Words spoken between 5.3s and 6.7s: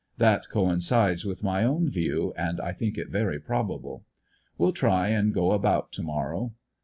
go about to morrow.